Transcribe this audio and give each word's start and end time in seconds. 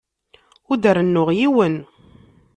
Ur 0.69 0.77
d-rennuɣ 0.77 1.29
yiwen. 1.37 1.75